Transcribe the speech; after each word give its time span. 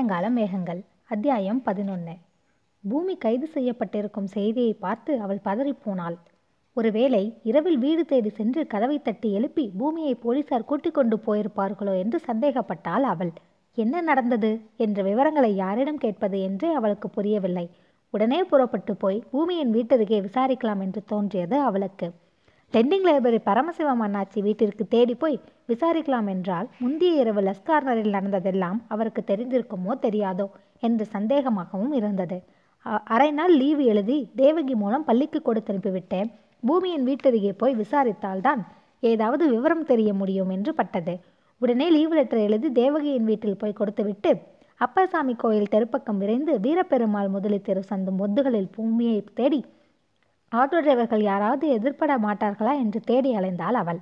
சாயங்கால 0.00 0.28
மேகங்கள். 0.30 0.78
அத்தியாயம் 1.04 1.58
பதினொன்று 1.62 2.12
பூமி 2.84 3.14
கைது 3.16 3.46
செய்யப்பட்டிருக்கும் 3.54 4.28
செய்தியை 4.34 4.72
பார்த்து 4.84 5.12
அவள் 5.24 5.40
பதறிப்போனாள். 5.44 6.16
ஒருவேளை 6.76 7.20
இரவில் 7.42 7.76
வீடு 7.78 8.04
தேடி 8.04 8.30
சென்று 8.38 8.62
கதவை 8.66 8.96
தட்டி 9.00 9.30
எழுப்பி 9.32 9.64
பூமியை 9.80 10.14
போலீசார் 10.14 10.66
கூட்டிக் 10.70 10.96
கொண்டு 10.98 11.18
போயிருப்பார்களோ 11.26 11.94
என்று 11.98 12.20
சந்தேகப்பட்டாள் 12.28 13.06
அவள். 13.12 13.32
என்ன 13.78 14.00
நடந்தது? 14.00 14.52
என்ற 14.76 15.02
விவரங்களை 15.02 15.52
யாரிடம் 15.54 16.00
கேட்பது 16.04 16.40
என்றே 16.42 16.70
அவளுக்கு 16.72 17.10
புரியவில்லை. 17.10 17.66
உடனே 18.14 18.40
புறப்பட்டு 18.42 18.94
போய் 18.96 19.22
பூமியின் 19.30 19.74
வீட்டருகே 19.74 20.20
விசாரிக்கலாம் 20.28 20.84
என்று 20.86 21.02
தோன்றியது 21.04 21.58
அவளுக்கு. 21.60 22.08
லெண்டிங் 22.72 23.06
லைப்ரரி 23.06 23.42
பரமசிவம் 23.50 24.04
அண்ணாச்சி 24.06 24.40
வீட்டிற்கு 24.42 24.86
தேடி 24.88 25.14
போய் 25.14 25.38
விசாரிக்கலாம் 25.70 26.28
என்றால் 26.28 26.68
முந்தைய 26.78 27.20
இரவு 27.20 27.40
லஸ்கார்னரில் 27.40 28.08
நடந்ததெல்லாம் 28.08 28.82
அவருக்கு 28.88 29.22
தெரிந்திருக்குமோ 29.26 29.94
தெரியாதோ 30.02 30.46
என்று 30.80 31.06
சந்தேகமாகவும் 31.12 31.92
இருந்தது. 31.92 32.42
அ- 32.86 33.02
அரை 33.04 33.30
நாள் 33.30 33.56
லீவு 33.56 33.84
எழுதி 33.84 34.30
தேவகி 34.36 34.74
மூலம் 34.74 35.04
பள்ளிக்கு 35.04 35.42
கொடுத்து 35.42 35.72
அனுப்பிவிட்டேன் 35.72 36.30
பூமியின் 36.66 37.06
வீட்டருகே 37.06 37.50
போய் 37.50 37.76
விசாரித்தால்தான் 37.76 38.66
ஏதாவது 39.00 39.48
விவரம் 39.48 39.84
தெரிய 39.84 40.14
முடியும் 40.14 40.48
என்று 40.48 40.74
பட்டது. 40.74 41.18
உடனே 41.58 41.90
லீவு 41.90 42.14
லெட்டர் 42.14 42.38
எழுதி 42.38 42.72
தேவகியின் 42.72 43.24
வீட்டில் 43.24 43.56
போய் 43.56 43.72
கொடுத்துவிட்டு 43.72 44.40
அப்பசாமி 44.80 45.36
கோயில் 45.36 45.70
தெருப்பக்கம் 45.70 46.16
விரைந்து 46.16 46.58
வீரப்பெருமாள் 46.58 47.28
முதலி 47.28 47.60
தெரு 47.60 47.82
சந்தும் 47.82 48.18
ஒத்துகளில் 48.18 48.72
பூமியை 48.72 49.24
தேடி 49.34 49.64
ஆட்டோ 50.56 50.80
டிரைவர்கள் 50.82 51.22
யாராவது 51.22 51.78
எதிர்பட 51.78 52.18
மாட்டார்களா? 52.18 52.78
என்று 52.78 53.00
தேடி 53.00 53.34
அலைந்தாள் 53.34 53.78
அவள். 53.82 53.98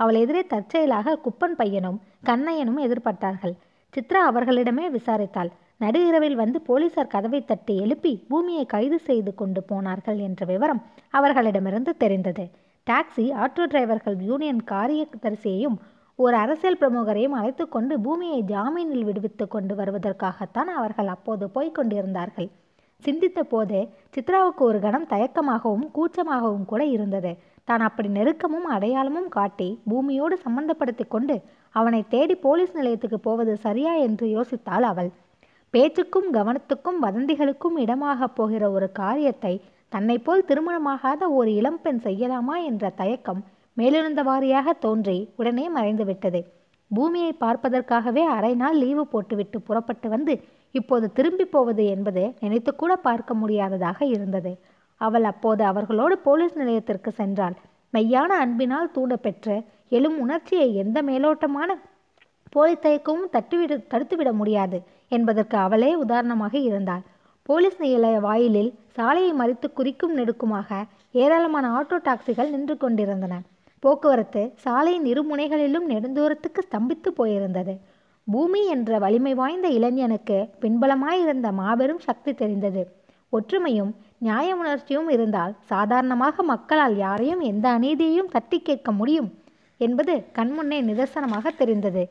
அவள் 0.00 0.18
எதிரே 0.22 0.42
தற்செயலாக 0.52 1.16
குப்பன் 1.24 1.56
பையனும் 1.60 1.98
கண்ணையனும் 2.28 2.78
எதிர்பட்டார்கள் 2.86 3.54
சித்ரா 3.94 4.20
அவர்களிடமே 4.30 4.84
விசாரித்தாள். 4.96 5.50
நடு 5.82 6.00
இரவில் 6.08 6.36
வந்து 6.40 6.58
போலீசார் 6.60 7.12
கதவை 7.14 7.40
தட்டி 7.44 7.74
எழுப்பி 7.84 8.12
பூமியை 8.30 8.64
கைது 8.66 8.98
செய்து 9.08 9.32
கொண்டு 9.34 9.60
போனார்கள் 9.62 10.18
என்ற 10.26 10.46
விவரம் 10.50 10.82
அவர்களிடமிருந்து 11.10 11.92
தெரிந்தது. 11.96 12.44
டாக்ஸி 12.86 13.24
ஆட்டோ 13.42 13.64
டிரைவர்கள் 13.72 14.18
யூனியன் 14.28 14.62
காரியதரிசியையும் 14.72 15.76
ஒரு 16.18 16.36
அரசியல் 16.36 16.80
பிரமுகரையும் 16.80 17.36
அழைத்து 17.38 17.64
கொண்டு 17.68 17.94
பூமியை 18.00 18.40
ஜாமீனில் 18.52 19.06
விடுவித்து 19.08 19.44
கொண்டு 19.48 19.74
வருவதற்காகத்தான் 19.74 20.70
அவர்கள் 20.78 21.10
அப்போது 21.16 21.44
போய்க் 21.50 21.76
கொண்டிருந்தார்கள். 21.78 22.48
சிந்தித்த 23.02 23.40
போதே 23.52 23.82
சித்ராவுக்கு 24.14 24.62
ஒரு 24.70 24.78
கணம் 24.80 25.06
தயக்கமாகவும் 25.10 25.86
கூச்சமாகவும் 25.96 26.66
கூட 26.72 26.82
இருந்தது. 26.96 27.30
தான் 27.64 27.80
அப்படி 27.80 28.08
நெருக்கமும் 28.08 28.68
அடையாளமும் 28.70 29.28
காட்டி 29.28 29.68
பூமியோடு 29.90 30.36
சம்பந்தப்படுத்தி 30.44 31.04
கொண்டு 31.08 31.36
அவனை 31.74 32.00
தேடி 32.08 32.34
போலீஸ் 32.34 32.72
நிலையத்துக்கு 32.74 33.18
போவது 33.18 33.52
சரியா 33.56 33.92
என்று 33.94 34.26
யோசித்தாள் 34.26 34.82
அவள். 34.82 35.10
பேச்சுக்கும் 35.74 36.28
கவனத்துக்கும் 36.32 36.98
வதந்திகளுக்கும் 37.02 37.76
இடமாகப் 37.76 38.34
போகிற 38.34 38.70
ஒரு 38.70 38.92
காரியத்தை 38.92 39.54
தன்னைப்போல் 39.92 40.46
திருமணமாகாத 40.48 41.22
ஒரு 41.30 41.50
இளம்பெண் 41.54 42.00
செய்யலாமா 42.04 42.56
என்ற 42.64 42.90
தயக்கம் 42.90 43.40
மேலிருந்த 43.76 44.22
வாரியாக 44.22 44.68
தோன்றி 44.78 45.18
உடனே 45.36 45.66
மறைந்துவிட்டது. 45.70 46.40
பூமியை 46.90 47.32
பார்ப்பதற்காகவே 47.40 48.22
அரை 48.36 48.54
நாள் 48.54 48.76
லீவு 48.76 49.04
போட்டுவிட்டு 49.06 49.58
புறப்பட்டு 49.60 50.08
வந்து 50.08 50.34
இப்போது 50.74 51.06
திரும்பி 51.12 51.44
போவது 51.44 51.84
என்பது 51.86 52.22
நினைத்துக்கூட 52.40 52.92
பார்க்க 53.02 53.34
முடியாததாக 53.34 53.98
இருந்தது. 54.06 54.52
அவள் 55.00 55.26
அப்போது 55.32 55.62
அவர்களோடு 55.64 56.14
போலீஸ் 56.18 56.56
நிலையத்திற்கு 56.60 57.10
சென்றாள். 57.20 57.56
மெய்யான 57.94 58.32
அன்பினால் 58.44 58.94
தூண்டப்பெற்ற 58.96 59.48
எழும் 59.96 60.18
உணர்ச்சியை 60.18 60.68
எந்த 60.74 60.98
மேலோட்டமான 61.02 61.70
போலீஸ் 62.54 62.84
தயக்கமும் 62.86 63.32
தட்டுவிட 63.32 63.72
தடுத்துவிட 63.92 64.30
முடியாது 64.32 64.78
என்பதற்கு 65.08 65.56
அவளே 65.56 65.90
உதாரணமாக 65.94 66.54
இருந்தாள். 66.68 67.04
போலீஸ் 67.48 67.78
நிலைய 67.82 68.16
வாயிலில் 68.20 68.70
சாலையை 68.96 69.32
மறித்து 69.32 69.68
குறிக்கும் 69.72 70.16
நெடுக்குமாக 70.18 70.80
ஏராளமான 71.22 71.66
ஆட்டோ 71.78 71.96
டாக்ஸிகள் 72.08 72.52
நின்று 72.54 72.74
கொண்டிருந்தன. 72.76 73.34
போக்குவரத்து 73.82 74.42
சாலையின் 74.64 75.06
இரு 75.12 75.22
முனைகளிலும் 75.22 75.86
நெடுந்தூரத்துக்கு 75.92 76.62
ஸ்தம்பித்து 76.66 77.10
போயிருந்தது. 77.16 77.74
பூமி 78.26 78.62
என்ற 78.66 78.98
வலிமை 78.98 79.32
வாய்ந்த 79.34 79.68
இளைஞனுக்கு 79.68 80.38
பின்பலமாயிருந்த 80.62 81.48
மாபெரும் 81.60 82.02
சக்தி 82.08 82.32
தெரிந்தது. 82.34 82.82
ஒற்றுமையும் 83.32 83.92
நியாய 84.20 84.54
உணர்ச்சியும் 84.60 85.10
இருந்தால் 85.14 85.52
சாதாரணமாக 85.68 86.42
மக்களால் 86.52 86.96
யாரையும் 86.96 87.42
எந்த 87.50 87.66
அநீதியையும் 87.76 88.32
தட்டி 88.32 88.58
கேட்க 88.62 88.90
முடியும் 88.92 89.28
என்பது 89.80 90.14
கண்முன்னே 90.36 90.78
நிதர்சனமாக 90.88 91.52
தெரிந்தது. 91.60 92.02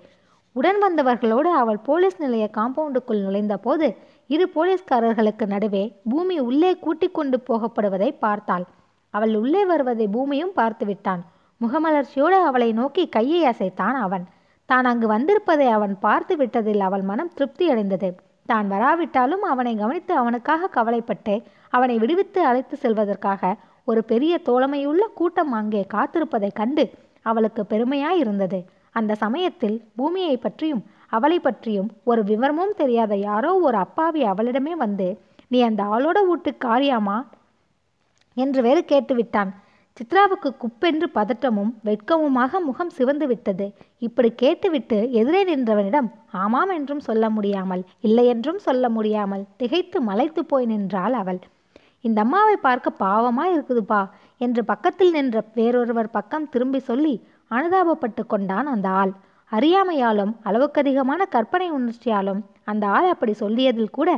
உடன் 0.55 0.79
வந்தவர்களோடு 0.83 1.49
அவள் 1.61 1.79
போலீஸ் 1.87 2.17
நிலைய 2.23 2.45
காம்பவுண்டுக்குள் 2.57 3.21
நுழைந்த 3.25 3.55
போது 3.57 3.87
இரு 4.27 4.45
போலீஸ்காரர்களுக்கு 4.55 5.45
நடுவே 5.53 5.83
பூமி 6.11 6.35
உள்ளே 6.47 6.71
கூட்டிக் 6.85 7.15
கொண்டு 7.17 7.39
போகப்படுவதை 7.49 8.09
பார்த்தாள். 8.25 8.65
அவள் 9.13 9.35
உள்ளே 9.41 9.61
வருவதை 9.65 10.07
பூமியும் 10.15 10.55
பார்த்து 10.59 10.85
விட்டான். 10.85 11.21
முகமலர்ச்சியோடு 11.61 12.39
அவளை 12.49 12.69
நோக்கி 12.73 13.05
கையை 13.09 13.39
அசைத்தான் 13.51 13.97
அவன். 14.07 14.25
தான் 14.69 14.87
அங்கு 14.91 15.07
வந்திருப்பதை 15.15 15.69
அவன் 15.77 15.95
பார்த்து 15.99 16.33
விட்டதில் 16.41 16.83
அவள் 16.87 17.05
மனம் 17.11 17.33
திருப்தி 17.37 17.65
அடைந்தது. 17.73 18.09
தான் 18.45 18.67
வராவிட்டாலும் 18.73 19.43
அவனை 19.51 19.73
கவனித்து 19.81 20.13
அவனுக்காக 20.17 20.71
கவலைப்பட்டு 20.77 21.33
அவனை 21.73 21.95
விடுவித்து 21.97 22.39
அழைத்து 22.45 22.75
செல்வதற்காக 22.77 23.51
ஒரு 23.87 24.01
பெரிய 24.03 24.33
தோழமையுள்ள 24.45 25.03
கூட்டம் 25.13 25.51
அங்கே 25.51 25.81
காத்திருப்பதைக் 25.93 26.57
கண்டு 26.59 26.83
அவளுக்கு 27.25 27.61
பெருமையாயிருந்தது. 27.69 28.59
அந்த 28.95 29.15
சமயத்தில் 29.15 29.77
பூமியை 29.95 30.35
பற்றியும் 30.37 30.83
அவளை 31.07 31.37
பற்றியும் 31.39 31.89
ஒரு 32.03 32.21
விவரமும் 32.23 32.73
தெரியாத 32.73 33.13
யாரோ 33.29 33.51
ஒரு 33.67 33.77
அப்பாவி 33.77 34.21
அவளிடமே 34.23 34.73
வந்து 34.83 35.07
நீ 35.47 35.59
அந்த 35.61 35.81
ஆளோட 35.93 36.17
வீட்டு 36.27 36.51
காரியாமா 36.65 37.17
என்று 38.37 38.59
வேறு 38.61 38.81
கேட்டுவிட்டான். 38.91 39.51
சித்ராவுக்கு 39.97 40.49
குப்பென்று 40.61 41.07
பதட்டமும் 41.15 41.71
வெட்கமுமாக 41.85 42.59
முகம் 42.67 42.91
சிவந்து 42.97 43.25
விட்டது. 43.27 43.65
இப்படி 43.99 44.29
கேட்டுவிட்டு 44.43 44.97
எதிரே 45.11 45.41
நின்றவனிடம் 45.49 46.09
ஆமாம் 46.43 46.71
என்றும் 46.77 47.05
சொல்ல 47.07 47.25
முடியாமல் 47.29 47.83
இல்லை 48.07 48.25
என்றும் 48.25 48.61
சொல்ல 48.67 48.89
முடியாமல் 48.89 49.47
திகைத்து 49.57 49.99
மலைத்து 50.01 50.43
போய் 50.45 50.65
நின்றாள் 50.65 51.13
அவள். 51.13 51.41
இந்த 52.01 52.21
அம்மாவை 52.21 52.55
பார்க்க 52.55 53.05
பாவமா 53.05 53.45
இருக்குதுப்பா 53.55 54.01
என்று 54.37 54.61
பக்கத்தில் 54.65 55.11
நின்ற 55.11 55.43
வேறொருவர் 55.53 56.09
பக்கம் 56.09 56.49
திரும்பி 56.49 56.79
சொல்லி 56.79 57.13
அனுதாபப்பட்டு 57.51 58.23
கொண்டான் 58.27 58.67
அந்த 58.67 58.89
ஆள். 58.89 59.13
அறியாமையாலும் 59.51 60.33
அளவுக்கதிகமான 60.43 61.21
கற்பனை 61.29 61.67
உணர்ச்சியாலும் 61.71 62.41
அந்த 62.63 62.87
ஆள் 62.87 63.07
அப்படி 63.09 63.33
சொல்லியதில் 63.33 63.89
கூட 63.89 64.09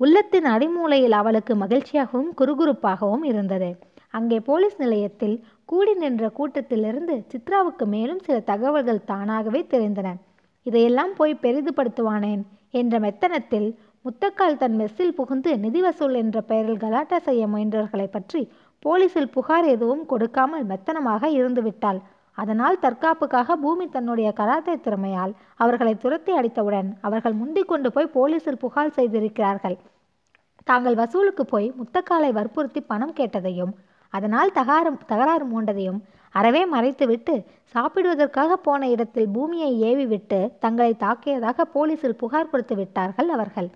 உள்ளத்தின் 0.00 0.44
அடிமூலையில் 0.44 1.16
அவளுக்கு 1.20 1.54
மகிழ்ச்சியாகவும் 1.54 2.32
குறுகுறுப்பாகவும் 2.40 3.24
இருந்தது. 3.24 3.70
அங்கே 4.10 4.40
போலீஸ் 4.40 4.76
நிலையத்தில் 4.78 5.36
கூடி 5.64 5.94
நின்ற 5.94 6.28
கூட்டத்திலிருந்து 6.28 7.14
சித்ராவுக்கு 7.32 7.84
மேலும் 7.84 8.18
சில 8.18 8.36
தகவல்கள் 8.40 9.04
தானாகவே 9.04 9.66
தெரிந்தன. 9.70 10.08
இதையெல்லாம் 10.62 11.12
போய் 11.14 11.34
பெரிதுபடுத்துவானேன்? 11.42 12.42
என்ற 12.70 12.98
மெத்தனத்தில் 12.98 13.68
முத்தக்கால் 14.04 14.58
தன் 14.60 14.76
மெஸ்ஸில் 14.80 15.16
புகுந்து 15.16 15.50
நிதி 15.62 15.80
வசூல் 15.84 16.14
என்ற 16.20 16.38
பெயரில் 16.50 16.82
கலாட்டா 16.82 17.18
செய்ய 17.26 17.42
முயன்றவர்களை 17.52 18.06
பற்றி 18.14 18.40
போலீசில் 18.84 19.32
புகார் 19.34 19.66
எதுவும் 19.72 20.04
கொடுக்காமல் 20.12 20.64
மெத்தனமாக 20.70 21.30
இருந்துவிட்டாள். 21.38 21.98
அதனால் 22.38 22.80
தற்காப்புக்காக 22.84 23.56
பூமி 23.62 23.86
தன்னுடைய 23.96 24.28
கராத்தே 24.40 24.74
திறமையால் 24.84 25.32
அவர்களை 25.62 25.94
துரத்தி 26.04 26.32
அடித்தவுடன் 26.40 26.88
அவர்கள் 27.06 27.34
முந்திக் 27.40 27.70
கொண்டு 27.70 27.90
போய் 27.96 28.14
போலீசில் 28.16 28.60
புகார் 28.64 28.94
செய்திருக்கிறார்கள். 28.98 29.76
தாங்கள் 30.70 30.96
வசூலுக்கு 31.00 31.46
போய் 31.52 31.68
முத்தக்காலை 31.80 32.30
வற்புறுத்தி 32.38 32.82
பணம் 32.92 33.16
கேட்டதையும் 33.18 33.74
அதனால் 34.12 34.54
தகாறு 34.58 34.90
தகராறு 35.10 35.46
மூண்டதையும் 35.52 36.00
அறவே 36.34 36.62
மறைத்துவிட்டு 36.74 37.34
சாப்பிடுவதற்காக 37.74 38.52
போன 38.68 38.88
இடத்தில் 38.94 39.28
பூமியை 39.36 39.70
ஏவி 39.90 40.06
விட்டு 40.12 40.40
தங்களை 40.64 40.92
தாக்கியதாக 41.04 41.66
போலீசில் 41.74 42.18
புகார் 42.22 42.50
கொடுத்து 42.52 42.76
விட்டார்கள் 42.80 43.30
அவர்கள். 43.36 43.70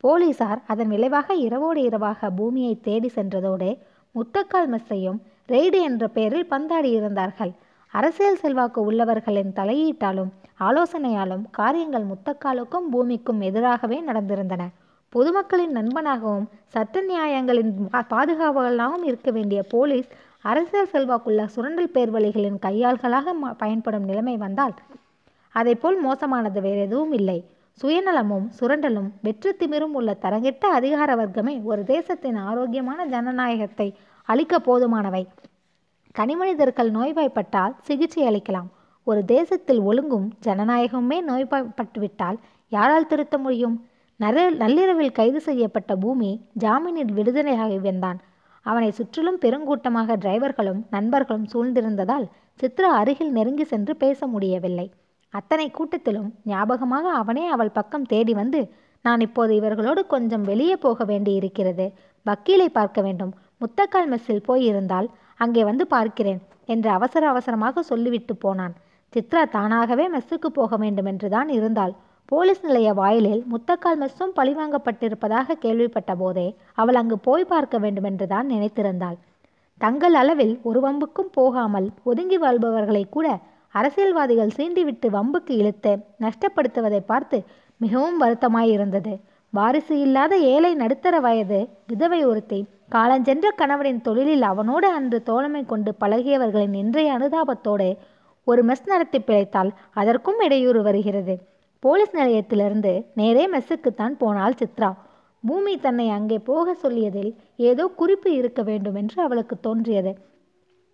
போலீசார் 0.00 0.62
அதன் 0.66 0.88
விளைவாக 0.88 1.34
இரவோடு 1.34 1.82
இரவாக 1.82 2.30
பூமியை 2.30 2.80
தேடி 2.80 3.08
சென்றதோடு 3.08 3.76
முத்தக்கால் 4.14 4.68
மெஸ்ஸையும் 4.68 5.18
ரெய்டு 5.48 5.80
என்ற 5.80 6.08
பெயரில் 6.08 6.50
பந்தாடி 6.50 6.90
இருந்தார்கள் 6.92 7.52
அரசியல் 7.88 8.36
செல்வாக்கு 8.36 8.92
உள்ளவர்களின் 8.92 9.52
தலையீட்டாலும் 9.56 10.30
ஆலோசனையாலும் 10.60 11.44
காரியங்கள் 11.50 12.04
முத்தக்காலுக்கும் 12.04 12.88
பூமிக்கும் 12.90 13.40
எதிராகவே 13.40 14.02
நடந்திருந்தன. 14.02 14.62
பொதுமக்களின் 15.08 15.76
நண்பனாகவும் 15.76 16.46
சட்ட 16.66 17.02
நியாயங்களின் 17.02 17.72
பாதுகாவலாகவும் 18.10 19.04
இருக்க 19.04 19.30
வேண்டிய 19.30 19.62
போலீஸ் 19.62 20.08
அரசியல் 20.40 20.86
செல்வாக்குள்ள 20.86 21.46
சுரண்டல் 21.46 21.90
பேர்வழிகளின் 21.94 22.58
கையாள்களாக 22.62 23.34
ம- 23.42 23.54
பயன்படும் 23.58 24.04
நிலைமை 24.04 24.36
வந்தால் 24.36 24.74
அதைப்போல் 25.54 26.00
மோசமானது 26.00 26.60
வேறு 26.60 26.80
எதுவும் 26.80 27.12
இல்லை. 27.12 27.44
சுயநலமும் 27.82 28.46
சுரண்டலும் 28.60 29.10
வெற்று 29.22 29.56
திமிரும் 29.58 29.94
உள்ள 29.98 30.14
தரங்கெட்ட 30.14 30.64
அதிகார 30.68 31.16
வர்க்கமே 31.16 31.62
ஒரு 31.62 31.84
தேசத்தின் 31.84 32.36
ஆரோக்கியமான 32.36 33.06
ஜனநாயகத்தை 33.06 33.94
அளிக்க 34.28 34.58
போதுமானவை. 34.58 35.26
தனிமனிதர்கள் 36.18 36.90
நோய்வாய்ப்பட்டால் 36.90 37.74
சிகிச்சை 37.80 38.22
அளிக்கலாம். 38.28 38.68
ஒரு 39.04 39.24
தேசத்தில் 39.24 39.80
ஒழுங்கும் 39.80 40.26
ஜனநாயகமுமே 40.44 41.18
நோய்வாய்ப்பட்டுவிட்டால் 41.20 42.38
யாரால் 42.68 43.06
திருத்த 43.06 43.38
முடியும்? 43.38 43.76
நர 44.16 44.50
நள்ளிரவில் 44.50 45.12
கைது 45.12 45.40
செய்யப்பட்ட 45.40 45.96
பூமி 45.96 46.30
ஜாமீனில் 46.60 47.12
விடுதலையாகி 47.16 47.78
வந்தான் 47.80 48.18
அவனை 48.66 48.90
சுற்றிலும் 48.90 49.38
பெருங்கூட்டமாக 49.40 50.16
டிரைவர்களும் 50.24 50.80
நண்பர்களும் 50.90 51.46
சூழ்ந்திருந்ததால் 51.52 52.26
சித்ரா 52.60 52.90
அருகில் 53.00 53.30
நெருங்கி 53.30 53.64
சென்று 53.64 53.96
பேச 53.96 54.26
முடியவில்லை. 54.26 54.90
அத்தனை 55.34 55.66
கூட்டத்திலும் 55.70 56.28
ஞாபகமாக 56.44 57.06
அவனே 57.20 57.44
அவள் 57.46 57.76
பக்கம் 57.78 58.06
தேடி 58.06 58.34
வந்து 58.34 58.60
நான் 59.04 59.20
இப்போது 59.20 59.52
இவர்களோடு 59.60 60.02
கொஞ்சம் 60.06 60.42
வெளியே 60.42 60.76
போக 60.76 61.04
வேண்டியிருக்கிறது. 61.04 61.86
வக்கீலை 62.26 62.68
பார்க்க 62.68 63.00
வேண்டும். 63.02 63.32
முத்தக்கால் 63.60 64.08
மெஸ்ஸில் 64.12 64.46
போயிருந்தால் 64.46 65.08
அங்கே 65.40 65.62
வந்து 65.64 65.84
பார்க்கிறேன் 65.86 66.40
என்று 66.64 66.88
அவசர 66.90 67.22
அவசரமாக 67.28 67.82
சொல்லிவிட்டு 67.82 68.34
போனான். 68.36 68.74
சித்ரா 69.12 69.42
தானாகவே 69.50 70.04
மெஸ்ஸுக்கு 70.08 70.48
போக 70.52 70.76
வேண்டும் 70.76 71.06
என்றுதான் 71.06 71.48
இருந்தாள். 71.48 71.94
போலீஸ் 72.24 72.64
நிலைய 72.66 72.88
வாயிலில் 72.92 73.42
முத்தக்கால் 73.52 74.00
மெஸ்ஸும் 74.02 74.34
பழிவாங்கப்பட்டிருப்பதாக 74.36 75.56
கேள்விப்பட்ட 75.60 76.12
போதே 76.14 76.48
அவள் 76.74 76.94
அங்கு 76.94 77.16
போய் 77.18 77.44
பார்க்க 77.44 77.76
வேண்டுமென்றுதான் 77.78 78.46
நினைத்திருந்தாள். 78.50 79.18
தங்கள் 79.80 80.14
அளவில் 80.14 80.54
ஒரு 80.62 80.80
வம்புக்கும் 80.80 81.32
போகாமல் 81.32 81.88
ஒதுங்கி 82.02 82.36
வாழ்பவர்களை 82.36 83.04
கூட 83.08 83.26
அரசியல்வாதிகள் 83.74 84.54
சீண்டிவிட்டு 84.56 85.08
வம்புக்கு 85.16 85.52
இழுத்து 85.60 85.92
நஷ்டப்படுத்துவதை 86.20 87.00
பார்த்து 87.06 87.38
மிகவும் 87.76 88.18
வருத்தமாயிருந்தது. 88.22 89.12
வாரிசு 89.52 89.94
இல்லாத 90.00 90.34
ஏழை 90.52 90.74
நடுத்தர 90.74 91.20
வயது 91.20 91.58
விதவை 91.86 92.20
ஒருத்தி 92.24 92.60
காலஞ்சென்ற 92.94 93.46
கணவனின் 93.56 94.00
தொழிலில் 94.00 94.42
அவனோடு 94.42 94.88
அன்று 94.92 95.18
தோழமை 95.22 95.62
கொண்டு 95.66 95.90
பழகியவர்களின் 96.00 96.74
இன்றைய 96.74 97.12
அனுதாபத்தோடு 97.18 97.88
ஒரு 98.44 98.64
மெஸ் 98.64 98.86
நடத்தி 98.86 99.18
பிழைத்தால் 99.20 99.70
அதற்கும் 99.92 100.40
இடையூறு 100.40 100.82
வருகிறது. 100.82 101.34
போலீஸ் 101.82 102.14
நிலையத்திலிருந்து 102.16 102.92
நேரே 103.14 103.44
மெஸ்ஸுக்குத்தான் 103.48 104.14
போனாள் 104.18 104.58
சித்ரா. 104.62 104.90
பூமி 105.44 105.74
தன்னை 105.78 106.06
அங்கே 106.08 106.38
போக 106.38 106.74
சொல்லியதில் 106.74 107.32
ஏதோ 107.56 107.84
குறிப்பு 108.00 108.30
இருக்க 108.32 108.62
வேண்டும் 108.62 108.94
என்று 108.94 109.18
அவளுக்கு 109.22 109.56
தோன்றியது. 109.60 110.12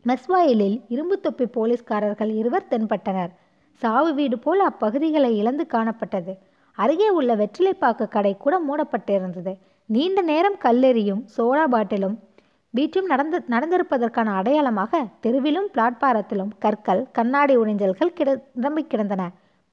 மெஸ்வாயிலில் 0.08 0.76
இரும்பு 0.88 1.20
தொப்பி 1.20 1.46
போலீஸ்காரர்கள் 1.46 2.32
இருவர் 2.40 2.66
தென்பட்டனர். 2.70 3.30
சாவு 3.82 4.14
வீடு 4.14 4.36
போல் 4.38 4.62
அப்பகுதிகளை 4.66 5.30
இழந்து 5.40 5.64
காணப்பட்டது. 5.74 6.32
அருகே 6.78 7.08
உள்ள 7.08 7.30
வெற்றிலைப்பாக்கு 7.40 8.08
கடை 8.08 8.32
கூட 8.36 8.54
மூடப்பட்டிருந்தது. 8.68 9.52
நீண்ட 9.86 10.20
நேரம் 10.22 10.58
கல்லெறியும் 10.64 11.22
சோடா 11.36 11.64
பாட்டிலும் 11.64 12.16
வீட்டும் 12.70 13.04
நடந்து 13.06 13.38
நடந்திருப்பதற்கான 13.48 14.28
அடையாளமாக 14.40 15.02
தெருவிலும் 15.22 15.68
பிளாட்பாரத்திலும் 15.74 16.52
கற்கள் 16.58 17.02
கண்ணாடி 17.12 17.56
உறிஞ்சல்கள் 17.56 18.14
கிட 18.18 18.30
நிரம்பி 18.54 18.82
கிடந்தன. 18.84 19.22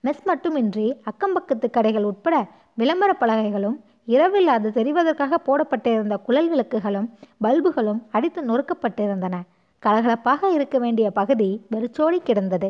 மெஸ் 0.03 0.23
மட்டுமின்றி 0.23 0.85
அக்கம்பக்கத்து 1.09 1.67
கடைகள் 1.77 2.03
உட்பட 2.03 2.35
விளம்பர 2.75 3.11
பலகைகளும் 3.19 3.77
இரவில் 4.05 4.47
அது 4.47 4.69
தெரிவதற்காக 4.69 5.39
போடப்பட்டிருந்த 5.47 6.15
குழல் 6.17 6.49
விளக்குகளும் 6.49 7.09
பல்புகளும் 7.37 8.03
அடித்து 8.11 8.41
நொறுக்கப்பட்டிருந்தன. 8.41 9.35
கலகலப்பாக 9.83 10.49
இருக்க 10.53 10.77
வேண்டிய 10.79 11.07
பகுதி 11.11 11.47
வெறிச்சோடி 11.69 12.19
கிடந்தது. 12.23 12.69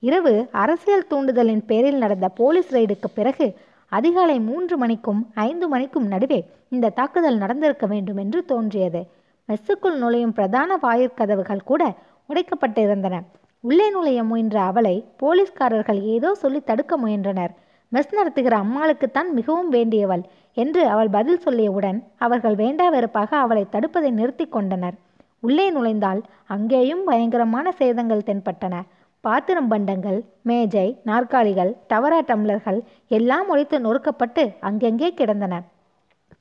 இரவு 0.00 0.32
அரசியல் 0.62 1.08
தூண்டுதலின் 1.10 1.62
பேரில் 1.66 1.98
நடந்த 1.98 2.28
போலீஸ் 2.28 2.70
ரெய்டுக்கு 2.76 3.08
பிறகு 3.14 3.46
அதிகாலை 3.92 4.36
மூன்று 4.40 4.74
மணிக்கும் 4.78 5.20
ஐந்து 5.34 5.66
மணிக்கும் 5.68 6.06
நடுவே 6.06 6.40
இந்த 6.68 6.92
தாக்குதல் 6.98 7.36
நடந்திருக்க 7.36 7.86
வேண்டும் 7.86 8.16
என்று 8.16 8.40
தோன்றியது. 8.44 9.00
மெஸ்ஸுக்குள் 9.48 9.98
நுழையும் 10.02 10.32
பிரதான 10.32 10.78
வாயிற்கதவுகள் 10.82 11.66
கூட 11.70 11.82
உடைக்கப்பட்டிருந்தன. 12.28 13.16
உள்ளே 13.64 13.90
நுழைய 13.90 14.20
முயன்ற 14.24 14.56
அவளை 14.60 14.96
போலீஸ்காரர்கள் 15.16 16.00
ஏதோ 16.14 16.30
சொல்லி 16.34 16.60
தடுக்க 16.60 16.96
முயன்றனர். 16.96 17.52
மெஸ் 17.92 18.16
நடத்துகிற 18.18 18.56
அம்மாளுக்குத்தான் 18.64 19.30
மிகவும் 19.38 19.68
வேண்டியவள் 19.68 20.22
என்று 20.62 20.82
அவள் 20.88 21.10
பதில் 21.10 21.44
சொல்லியவுடன் 21.44 21.98
அவர்கள் 22.18 22.54
வேண்டா 22.54 22.88
வெறுப்பாக 22.88 23.30
அவளை 23.36 23.64
தடுப்பதை 23.72 24.10
நிறுத்தி 24.10 24.46
கொண்டனர். 24.46 24.96
உள்ளே 25.42 25.66
நுழைந்தால் 25.70 26.20
அங்கேயும் 26.46 27.04
பயங்கரமான 27.04 27.72
சேதங்கள் 27.78 28.26
தென்பட்டன. 28.28 28.74
பாத்திரம் 29.24 29.68
பண்டங்கள் 29.68 30.18
மேஜை 30.42 30.86
நாற்காலிகள் 31.04 31.72
டவரா 31.88 32.20
டம்ளர்கள் 32.30 32.78
எல்லாம் 33.08 33.48
உடைத்து 33.48 33.78
நொறுக்கப்பட்டு 33.80 34.44
அங்கெங்கே 34.60 35.10
கிடந்தன. 35.14 35.54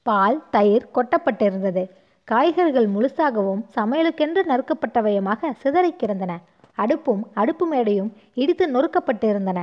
பால் 0.04 0.38
தயிர் 0.52 0.86
கொட்டப்பட்டிருந்தது. 0.96 1.84
காய்கறிகள் 2.28 2.88
முழுசாகவும் 2.88 3.62
சமையலுக்கென்று 3.76 4.42
நறுக்கப்பட்டவையுமாக 4.52 5.52
சிதறி 5.62 5.92
கிடந்தன. 5.92 6.34
அடுப்பும் 6.78 7.24
அடுப்பு 7.34 7.66
மேடையும் 7.68 8.12
இடித்து 8.34 8.66
நொறுக்கப்பட்டிருந்தன. 8.76 9.60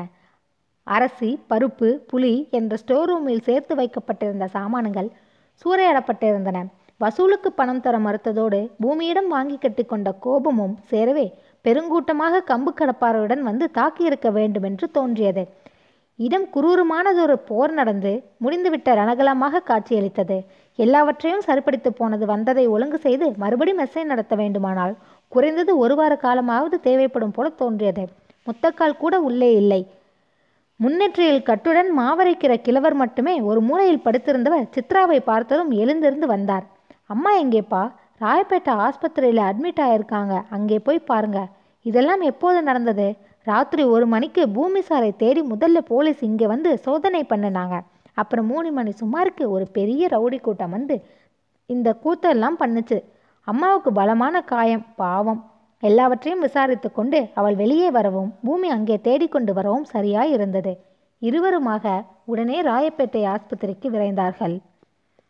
அரிசி 0.87 1.31
பருப்பு 1.51 1.89
புளி 2.11 2.35
என்ற 2.51 2.77
ஸ்டோர் 2.77 3.09
ரூமில் 3.09 3.47
சேர்த்து 3.49 3.75
வைக்கப்பட்டிருந்த 3.75 4.47
சாமான்கள் 4.57 5.09
சூறையாடப்பட்டிருந்தன. 5.63 6.59
வசூலுக்கு 7.01 7.49
பணம் 7.51 7.81
தர 7.81 7.97
மறுத்ததோடு 7.99 8.59
பூமியிடம் 8.83 9.27
வாங்கி 9.27 9.57
கட்டிக்கொண்ட 9.59 10.11
கோபமும் 10.21 10.75
சேரவே 10.91 11.25
பெருங்கூட்டமாக 11.65 12.41
கம்பு 12.51 12.71
கடப்பாருடன் 12.77 13.43
வந்து 13.49 13.65
தாக்கியிருக்க 13.79 14.29
வேண்டும் 14.33 14.63
என்று 14.63 14.87
தோன்றியது. 14.91 15.43
இடம் 16.19 16.47
குரூரமானதொரு 16.55 17.35
போர் 17.49 17.73
நடந்து 17.73 18.13
முடிந்துவிட்ட 18.45 18.89
ரணகலமாக 19.01 19.63
காட்சியளித்தது. 19.71 20.39
எல்லாவற்றையும் 20.79 21.41
சரிப்படுத்தி 21.41 21.91
போனது 21.91 22.27
வந்ததை 22.27 22.65
ஒழுங்கு 22.67 22.99
செய்து 22.99 23.27
மறுபடி 23.43 23.75
மெஸ்ஸை 23.75 24.05
நடத்த 24.05 24.35
வேண்டுமானால் 24.35 24.95
குறைந்தது 25.33 25.75
ஒரு 25.79 25.95
வார 25.95 26.19
காலமாவது 26.23 26.79
தேவைப்படும் 26.87 27.31
போல 27.31 27.49
தோன்றியது. 27.49 28.05
முத்தக்கால் 28.47 29.01
கூட 29.03 29.15
உள்ளே 29.21 29.51
இல்லை. 29.55 29.81
முன்னெற்றியில் 30.81 31.47
கட்டுடன் 31.51 31.93
மாவரைக்கிற 31.99 32.55
கிழவர் 32.69 32.97
மட்டுமே 33.03 33.35
ஒரு 33.51 33.61
மூலையில் 33.61 34.05
படுத்திருந்தவர் 34.05 34.73
சித்ராவை 34.77 35.21
பார்த்ததும் 35.31 35.71
எழுந்திருந்து 35.83 36.27
வந்தார். 36.35 36.67
அம்மா 37.11 37.31
எங்கேப்பா? 37.43 37.83
ராயப்பேட்டை 38.23 38.73
ஆஸ்பத்திரியில் 38.87 39.43
அட்மிட் 39.49 39.83
ஆயிருக்காங்க. 39.87 40.35
அங்கே 40.51 40.79
போய் 40.79 41.09
பாருங்க. 41.11 41.41
இதெல்லாம் 41.83 42.21
எப்போது 42.21 42.63
நடந்தது? 42.63 43.07
ராத்திரி 43.43 43.83
ஒரு 43.85 44.07
மணிக்கு 44.07 44.49
பூமி 44.49 44.81
சாரை 44.89 45.11
தேடி 45.17 45.43
முதல்ல 45.43 45.79
போலீஸ் 45.91 46.23
இங்கே 46.23 46.47
வந்து 46.47 46.71
சோதனை 46.79 47.21
பண்ணினாங்க. 47.29 47.77
அப்புறம் 48.15 48.47
மூணு 48.47 48.69
மணி 48.73 48.93
சுமாருக்கு 49.01 49.45
ஒரு 49.51 49.67
பெரிய 49.79 50.09
ரவுடி 50.15 50.39
கூட்டம் 50.41 50.71
வந்து 50.71 50.97
இந்த 51.67 51.89
கூத்தெல்லாம் 52.05 52.59
பண்ணுச்சு. 52.63 52.99
அம்மாவுக்கு 53.47 53.93
பலமான 53.93 54.41
காயம் 54.53 54.87
பாவம். 54.97 55.41
எல்லாவற்றையும் 55.83 56.45
விசாரித்து 56.47 56.89
கொண்டு 56.93 57.19
அவள் 57.35 57.57
வெளியே 57.57 57.91
வரவும் 57.91 58.31
பூமி 58.47 58.69
அங்கே 58.77 58.97
தேடிக்கொண்டு 59.01 59.53
வரவும் 59.53 59.85
சரியாய் 59.95 60.31
இருந்தது. 60.31 60.73
இருவருமாக 61.23 62.03
உடனே 62.25 62.59
ராயப்பேட்டை 62.63 63.23
ஆஸ்பத்திரிக்கு 63.35 63.89
விரைந்தார்கள். 63.95 64.57